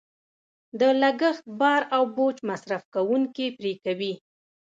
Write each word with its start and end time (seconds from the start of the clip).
د 0.79 0.81
لګښت 1.01 1.45
بار 1.59 1.81
او 1.95 2.03
بوج 2.15 2.37
مصرف 2.49 2.83
کوونکې 2.95 3.45
پرې 3.57 3.73
کوي. 3.83 4.13